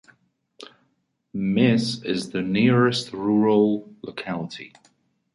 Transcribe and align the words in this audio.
Mys 1.31 2.03
is 2.03 2.31
the 2.31 2.41
nearest 2.41 3.13
rural 3.13 3.93
locality. 4.01 4.73